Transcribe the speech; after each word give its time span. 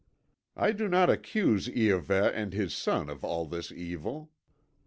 I 0.55 0.71
do 0.71 0.87
not 0.87 1.11
accuse 1.11 1.67
Iahveh 1.67 2.33
and 2.33 2.53
his 2.53 2.73
son 2.73 3.07
of 3.07 3.23
all 3.23 3.45
this 3.45 3.71
evil. 3.71 4.31